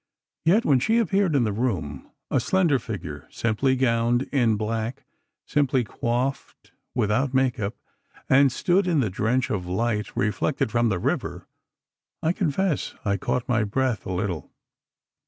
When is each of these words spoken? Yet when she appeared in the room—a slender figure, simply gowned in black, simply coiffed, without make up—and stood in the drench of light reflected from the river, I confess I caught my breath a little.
Yet 0.45 0.65
when 0.65 0.79
she 0.79 0.97
appeared 0.97 1.35
in 1.35 1.43
the 1.43 1.53
room—a 1.53 2.39
slender 2.39 2.79
figure, 2.79 3.27
simply 3.29 3.75
gowned 3.75 4.23
in 4.31 4.57
black, 4.57 5.05
simply 5.45 5.83
coiffed, 5.83 6.71
without 6.95 7.35
make 7.35 7.59
up—and 7.59 8.51
stood 8.51 8.87
in 8.87 8.99
the 9.01 9.11
drench 9.11 9.51
of 9.51 9.67
light 9.67 10.07
reflected 10.17 10.71
from 10.71 10.89
the 10.89 10.97
river, 10.97 11.45
I 12.23 12.33
confess 12.33 12.95
I 13.05 13.17
caught 13.17 13.47
my 13.47 13.63
breath 13.63 14.03
a 14.07 14.11
little. 14.11 14.51